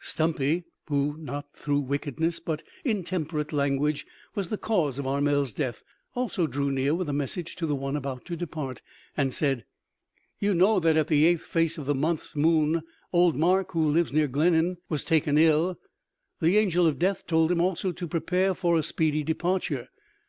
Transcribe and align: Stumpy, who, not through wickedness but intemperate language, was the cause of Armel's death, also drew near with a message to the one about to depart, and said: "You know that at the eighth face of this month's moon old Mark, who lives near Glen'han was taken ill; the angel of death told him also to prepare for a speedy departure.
Stumpy, 0.00 0.64
who, 0.88 1.16
not 1.16 1.46
through 1.54 1.78
wickedness 1.78 2.40
but 2.40 2.60
intemperate 2.84 3.52
language, 3.52 4.04
was 4.34 4.48
the 4.50 4.58
cause 4.58 4.98
of 4.98 5.06
Armel's 5.06 5.52
death, 5.52 5.84
also 6.16 6.48
drew 6.48 6.72
near 6.72 6.92
with 6.92 7.08
a 7.08 7.12
message 7.12 7.54
to 7.54 7.66
the 7.66 7.74
one 7.76 7.94
about 7.94 8.24
to 8.24 8.36
depart, 8.36 8.82
and 9.16 9.32
said: 9.32 9.64
"You 10.40 10.54
know 10.54 10.80
that 10.80 10.96
at 10.96 11.06
the 11.06 11.24
eighth 11.24 11.42
face 11.46 11.78
of 11.78 11.86
this 11.86 11.94
month's 11.94 12.34
moon 12.34 12.82
old 13.12 13.36
Mark, 13.36 13.70
who 13.74 13.88
lives 13.88 14.12
near 14.12 14.26
Glen'han 14.26 14.78
was 14.88 15.04
taken 15.04 15.38
ill; 15.38 15.78
the 16.40 16.58
angel 16.58 16.84
of 16.88 16.98
death 16.98 17.24
told 17.24 17.52
him 17.52 17.60
also 17.60 17.92
to 17.92 18.08
prepare 18.08 18.54
for 18.54 18.76
a 18.76 18.82
speedy 18.82 19.22
departure. 19.22 19.86